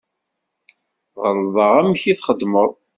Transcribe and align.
Ɣelḍeɣ 1.23 1.71
amek 1.79 2.03
i 2.11 2.13
txedmeɣ. 2.17 2.71